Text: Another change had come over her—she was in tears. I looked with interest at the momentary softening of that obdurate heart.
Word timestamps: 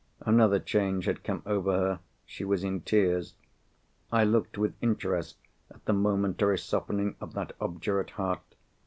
Another 0.21 0.57
change 0.57 1.05
had 1.05 1.23
come 1.23 1.43
over 1.45 1.73
her—she 1.77 2.43
was 2.43 2.63
in 2.63 2.81
tears. 2.81 3.35
I 4.11 4.23
looked 4.23 4.57
with 4.57 4.73
interest 4.81 5.37
at 5.69 5.85
the 5.85 5.93
momentary 5.93 6.57
softening 6.57 7.15
of 7.21 7.33
that 7.35 7.53
obdurate 7.61 8.09
heart. 8.09 8.41